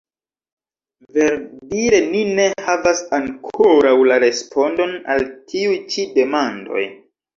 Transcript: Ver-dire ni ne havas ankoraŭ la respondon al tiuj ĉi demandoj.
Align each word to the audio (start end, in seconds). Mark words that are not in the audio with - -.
Ver-dire 1.17 1.99
ni 2.13 2.23
ne 2.39 2.47
havas 2.69 3.03
ankoraŭ 3.19 3.93
la 4.13 4.19
respondon 4.27 4.97
al 5.17 5.27
tiuj 5.53 5.77
ĉi 5.93 6.07
demandoj. 6.17 6.83